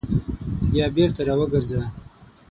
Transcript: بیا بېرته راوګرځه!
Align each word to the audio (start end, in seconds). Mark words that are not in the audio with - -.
بیا 0.71 0.85
بېرته 0.95 1.21
راوګرځه! 1.27 1.81